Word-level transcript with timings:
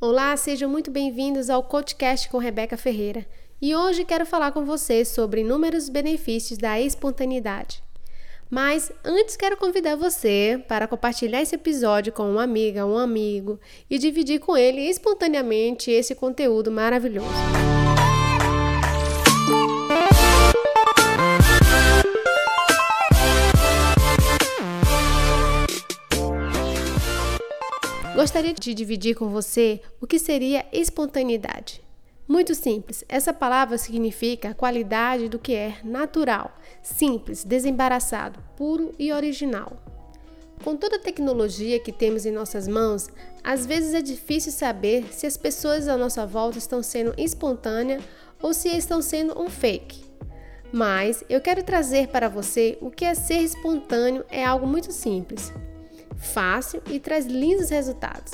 Olá, 0.00 0.36
sejam 0.36 0.70
muito 0.70 0.92
bem-vindos 0.92 1.50
ao 1.50 1.60
podcast 1.60 2.28
com 2.28 2.38
Rebeca 2.38 2.76
Ferreira. 2.76 3.26
E 3.60 3.74
hoje 3.74 4.04
quero 4.04 4.24
falar 4.24 4.52
com 4.52 4.64
vocês 4.64 5.08
sobre 5.08 5.40
inúmeros 5.40 5.88
benefícios 5.88 6.56
da 6.56 6.80
espontaneidade. 6.80 7.82
Mas 8.48 8.92
antes 9.04 9.36
quero 9.36 9.56
convidar 9.56 9.96
você 9.96 10.62
para 10.68 10.86
compartilhar 10.86 11.42
esse 11.42 11.56
episódio 11.56 12.12
com 12.12 12.30
uma 12.30 12.44
amiga, 12.44 12.86
um 12.86 12.96
amigo 12.96 13.58
e 13.90 13.98
dividir 13.98 14.38
com 14.38 14.56
ele 14.56 14.82
espontaneamente 14.82 15.90
esse 15.90 16.14
conteúdo 16.14 16.70
maravilhoso. 16.70 17.26
Gostaria 28.18 28.52
de 28.52 28.74
dividir 28.74 29.14
com 29.14 29.28
você 29.28 29.80
o 30.00 30.06
que 30.06 30.18
seria 30.18 30.66
espontaneidade. 30.72 31.80
Muito 32.26 32.52
simples, 32.52 33.04
essa 33.08 33.32
palavra 33.32 33.78
significa 33.78 34.48
a 34.48 34.54
qualidade 34.54 35.28
do 35.28 35.38
que 35.38 35.54
é 35.54 35.76
natural, 35.84 36.50
simples, 36.82 37.44
desembaraçado, 37.44 38.40
puro 38.56 38.92
e 38.98 39.12
original. 39.12 39.76
Com 40.64 40.74
toda 40.76 40.96
a 40.96 41.00
tecnologia 41.00 41.78
que 41.78 41.92
temos 41.92 42.26
em 42.26 42.32
nossas 42.32 42.66
mãos, 42.66 43.08
às 43.44 43.64
vezes 43.64 43.94
é 43.94 44.02
difícil 44.02 44.50
saber 44.50 45.06
se 45.12 45.24
as 45.24 45.36
pessoas 45.36 45.86
à 45.86 45.96
nossa 45.96 46.26
volta 46.26 46.58
estão 46.58 46.82
sendo 46.82 47.14
espontâneas 47.16 48.02
ou 48.42 48.52
se 48.52 48.68
estão 48.68 49.00
sendo 49.00 49.40
um 49.40 49.48
fake. 49.48 50.04
Mas 50.72 51.22
eu 51.30 51.40
quero 51.40 51.62
trazer 51.62 52.08
para 52.08 52.28
você 52.28 52.78
o 52.80 52.90
que 52.90 53.04
é 53.04 53.14
ser 53.14 53.42
espontâneo 53.42 54.24
é 54.28 54.44
algo 54.44 54.66
muito 54.66 54.90
simples 54.90 55.52
fácil 56.18 56.82
e 56.90 57.00
traz 57.00 57.26
lindos 57.26 57.70
resultados. 57.70 58.32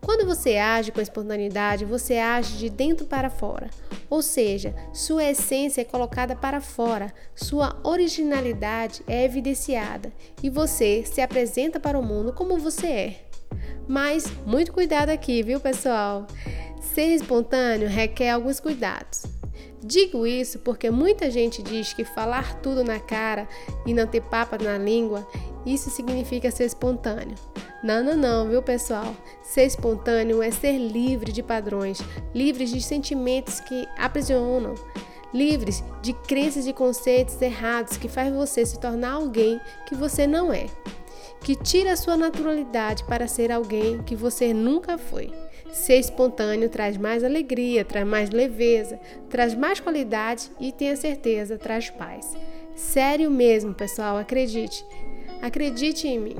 Quando 0.00 0.26
você 0.26 0.56
age 0.56 0.90
com 0.90 1.00
espontaneidade, 1.00 1.84
você 1.84 2.18
age 2.18 2.58
de 2.58 2.68
dentro 2.68 3.06
para 3.06 3.30
fora, 3.30 3.70
ou 4.10 4.20
seja, 4.20 4.74
sua 4.92 5.24
essência 5.24 5.80
é 5.80 5.84
colocada 5.84 6.34
para 6.34 6.60
fora, 6.60 7.14
sua 7.36 7.80
originalidade 7.84 9.02
é 9.06 9.24
evidenciada 9.24 10.12
e 10.42 10.50
você 10.50 11.04
se 11.06 11.20
apresenta 11.20 11.78
para 11.78 11.98
o 11.98 12.02
mundo 12.02 12.32
como 12.32 12.58
você 12.58 12.86
é. 12.86 13.26
Mas 13.86 14.26
muito 14.44 14.72
cuidado 14.72 15.10
aqui, 15.10 15.40
viu, 15.42 15.60
pessoal? 15.60 16.26
Ser 16.80 17.14
espontâneo 17.14 17.88
requer 17.88 18.30
alguns 18.30 18.58
cuidados. 18.58 19.22
Digo 19.82 20.26
isso 20.26 20.60
porque 20.60 20.90
muita 20.90 21.30
gente 21.30 21.62
diz 21.62 21.92
que 21.92 22.04
falar 22.04 22.60
tudo 22.60 22.84
na 22.84 23.00
cara 23.00 23.48
e 23.84 23.92
não 23.92 24.06
ter 24.06 24.20
papas 24.20 24.62
na 24.62 24.78
língua, 24.78 25.26
isso 25.66 25.90
significa 25.90 26.50
ser 26.50 26.64
espontâneo. 26.64 27.34
Não, 27.82 28.02
não, 28.02 28.16
não, 28.16 28.48
viu 28.48 28.62
pessoal? 28.62 29.16
Ser 29.42 29.64
espontâneo 29.64 30.40
é 30.40 30.52
ser 30.52 30.78
livre 30.78 31.32
de 31.32 31.42
padrões, 31.42 32.00
livres 32.32 32.70
de 32.70 32.80
sentimentos 32.80 33.58
que 33.58 33.88
aprisionam, 33.98 34.74
livres 35.34 35.82
de 36.00 36.12
crenças 36.12 36.66
e 36.68 36.72
conceitos 36.72 37.42
errados 37.42 37.96
que 37.96 38.08
faz 38.08 38.32
você 38.32 38.64
se 38.64 38.78
tornar 38.78 39.14
alguém 39.14 39.60
que 39.88 39.96
você 39.96 40.28
não 40.28 40.52
é 40.52 40.66
que 41.42 41.56
tira 41.56 41.92
a 41.92 41.96
sua 41.96 42.16
naturalidade 42.16 43.04
para 43.04 43.26
ser 43.26 43.50
alguém 43.50 44.00
que 44.02 44.14
você 44.14 44.54
nunca 44.54 44.96
foi. 44.96 45.32
Ser 45.72 45.98
espontâneo 45.98 46.68
traz 46.68 46.98
mais 46.98 47.24
alegria, 47.24 47.82
traz 47.82 48.06
mais 48.06 48.28
leveza, 48.30 49.00
traz 49.30 49.54
mais 49.54 49.80
qualidade 49.80 50.50
e 50.60 50.70
tenha 50.70 50.94
certeza, 50.94 51.56
traz 51.56 51.88
paz. 51.88 52.36
Sério 52.76 53.30
mesmo, 53.30 53.72
pessoal, 53.72 54.18
acredite. 54.18 54.84
Acredite 55.40 56.06
em 56.06 56.18
mim. 56.18 56.36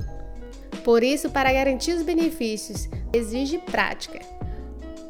Por 0.85 1.03
isso, 1.03 1.31
para 1.31 1.53
garantir 1.53 1.93
os 1.93 2.03
benefícios, 2.03 2.89
exige 3.13 3.57
prática. 3.59 4.21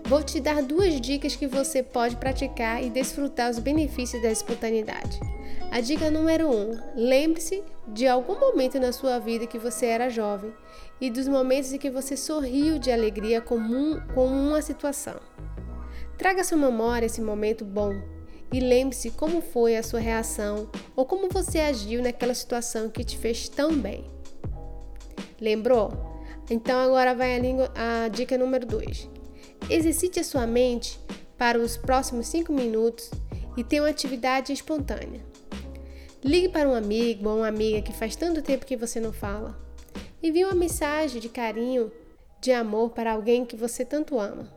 Vou 0.05 0.23
te 0.23 0.41
dar 0.41 0.63
duas 0.63 1.01
dicas 1.01 1.35
que 1.35 1.47
você 1.47 1.83
pode 1.83 2.17
praticar 2.17 2.83
e 2.83 2.91
desfrutar 2.91 3.51
os 3.51 3.59
benefícios 3.59 4.23
da 4.23 4.31
espontaneidade. 4.31 5.19
A 5.73 5.81
dica 5.81 6.11
número 6.11 6.49
1: 6.49 6.51
um, 6.51 6.79
lembre-se 6.95 7.65
de 7.89 8.07
algum 8.07 8.39
momento 8.39 8.79
na 8.79 8.93
sua 8.93 9.19
vida 9.19 9.47
que 9.47 9.59
você 9.59 9.87
era 9.87 10.11
jovem 10.11 10.53
e 11.01 11.11
dos 11.11 11.27
momentos 11.27 11.73
em 11.73 11.79
que 11.79 11.89
você 11.89 12.15
sorriu 12.15 12.79
de 12.79 12.93
alegria 12.93 13.41
com, 13.41 13.57
um, 13.57 13.99
com 14.15 14.27
uma 14.27 14.61
situação. 14.61 15.19
Traga 16.19 16.43
à 16.43 16.45
sua 16.45 16.59
memória 16.59 17.07
esse 17.07 17.23
momento 17.23 17.65
bom 17.65 17.95
e 18.53 18.61
lembre-se 18.61 19.13
como 19.13 19.41
foi 19.41 19.75
a 19.79 19.83
sua 19.83 19.99
reação 19.99 20.69
ou 20.95 21.07
como 21.07 21.31
você 21.31 21.61
agiu 21.61 22.03
naquela 22.03 22.35
situação 22.35 22.91
que 22.91 23.03
te 23.03 23.17
fez 23.17 23.49
tão 23.49 23.73
bem. 23.75 24.05
Lembrou? 25.41 25.91
Então 26.51 26.79
agora 26.81 27.15
vai 27.15 27.35
a, 27.35 27.39
língua, 27.39 27.73
a 27.75 28.09
dica 28.09 28.37
número 28.37 28.67
2. 28.67 29.09
Exercite 29.71 30.21
a 30.21 30.25
sua 30.25 30.47
mente 30.47 31.01
para 31.39 31.59
os 31.59 31.79
próximos 31.79 32.27
5 32.27 32.53
minutos 32.53 33.11
e 33.57 33.65
tenha 33.65 33.81
uma 33.81 33.89
atividade 33.89 34.53
espontânea. 34.53 35.33
Ligue 36.25 36.49
para 36.49 36.69
um 36.69 36.75
amigo 36.75 37.29
ou 37.29 37.39
uma 37.39 37.49
amiga 37.49 37.83
que 37.83 37.93
faz 37.93 38.15
tanto 38.15 38.41
tempo 38.43 38.65
que 38.65 38.77
você 38.77 39.01
não 39.01 39.13
fala. 39.13 39.59
Envie 40.23 40.45
uma 40.45 40.55
mensagem 40.55 41.21
de 41.21 41.29
carinho, 41.29 41.91
de 42.41 42.53
amor 42.53 42.91
para 42.91 43.13
alguém 43.13 43.45
que 43.45 43.57
você 43.57 43.85
tanto 43.85 44.21
ama. 44.21 44.49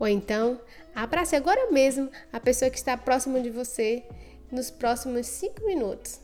Ou 0.00 0.08
então, 0.08 0.60
abrace 0.92 1.36
agora 1.36 1.70
mesmo 1.70 2.10
a 2.32 2.40
pessoa 2.40 2.72
que 2.72 2.76
está 2.76 2.96
próxima 2.96 3.40
de 3.40 3.50
você 3.50 4.02
nos 4.50 4.68
próximos 4.68 5.28
5 5.28 5.64
minutos. 5.64 6.18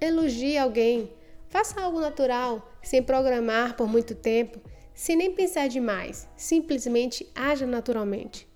Elogie 0.00 0.56
alguém, 0.56 1.10
faça 1.48 1.80
algo 1.80 1.98
natural, 1.98 2.70
sem 2.84 3.02
programar 3.02 3.76
por 3.76 3.88
muito 3.88 4.14
tempo, 4.14 4.60
sem 4.94 5.16
nem 5.16 5.34
pensar 5.34 5.68
demais, 5.68 6.28
simplesmente 6.36 7.28
haja 7.34 7.66
naturalmente. 7.66 8.48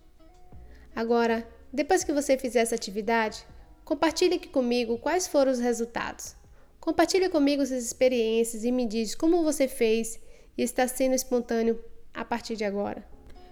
Agora, 0.94 1.44
depois 1.72 2.04
que 2.04 2.12
você 2.12 2.38
fizer 2.38 2.60
essa 2.60 2.76
atividade, 2.76 3.44
Compartilhe 3.84 4.36
aqui 4.36 4.48
comigo 4.48 4.98
quais 4.98 5.26
foram 5.26 5.52
os 5.52 5.58
resultados. 5.58 6.34
Compartilhe 6.80 7.28
comigo 7.28 7.64
suas 7.64 7.84
experiências 7.84 8.64
e 8.64 8.72
me 8.72 8.86
diz 8.86 9.14
como 9.14 9.42
você 9.42 9.68
fez 9.68 10.18
e 10.56 10.62
está 10.62 10.86
sendo 10.88 11.14
espontâneo 11.14 11.82
a 12.12 12.24
partir 12.24 12.56
de 12.56 12.64
agora. 12.64 13.04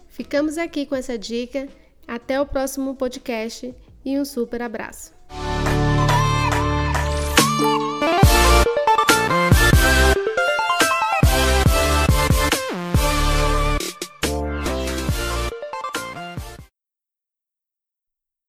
Ficamos 0.09 0.59
aqui 0.59 0.87
com 0.87 0.94
essa 0.94 1.19
dica. 1.19 1.69
Até 2.06 2.41
o 2.41 2.47
próximo 2.47 2.94
podcast 2.97 3.75
e 4.04 4.19
um 4.19 4.25
super 4.25 4.60
abraço. 4.60 5.22